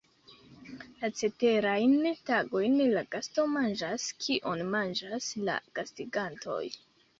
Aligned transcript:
La 1.01 1.09
ceterajn 1.19 1.93
tagojn 2.29 2.79
la 2.95 3.05
gasto 3.17 3.47
manĝas 3.59 4.09
kion 4.25 4.67
manĝas 4.79 5.31
la 5.51 5.61
gastigantoj. 5.79 6.61